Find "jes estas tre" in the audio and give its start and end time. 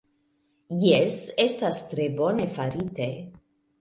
0.83-2.07